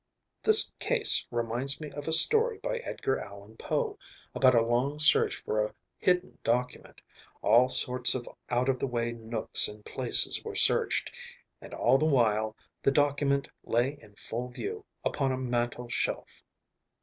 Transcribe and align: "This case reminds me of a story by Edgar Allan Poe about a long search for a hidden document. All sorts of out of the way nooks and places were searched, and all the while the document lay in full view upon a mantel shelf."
"This 0.41 0.73
case 0.79 1.27
reminds 1.29 1.79
me 1.79 1.91
of 1.91 2.07
a 2.07 2.11
story 2.11 2.57
by 2.57 2.77
Edgar 2.77 3.19
Allan 3.19 3.55
Poe 3.55 3.99
about 4.33 4.55
a 4.55 4.61
long 4.63 4.97
search 4.97 5.43
for 5.43 5.63
a 5.63 5.75
hidden 5.99 6.39
document. 6.43 7.01
All 7.43 7.69
sorts 7.69 8.15
of 8.15 8.27
out 8.49 8.67
of 8.67 8.79
the 8.79 8.87
way 8.87 9.11
nooks 9.11 9.67
and 9.67 9.85
places 9.85 10.43
were 10.43 10.55
searched, 10.55 11.11
and 11.61 11.71
all 11.71 11.99
the 11.99 12.05
while 12.07 12.55
the 12.81 12.89
document 12.89 13.47
lay 13.63 13.91
in 14.01 14.15
full 14.15 14.49
view 14.49 14.85
upon 15.05 15.31
a 15.31 15.37
mantel 15.37 15.87
shelf." 15.87 16.43